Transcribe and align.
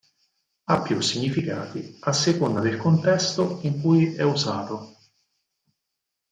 Ha 0.63 0.81
più 0.81 0.99
significati 0.99 1.97
a 1.99 2.11
seconda 2.11 2.59
del 2.59 2.77
contesto 2.77 3.59
in 3.61 3.79
cui 3.81 4.15
è 4.15 4.23
usato. 4.23 4.97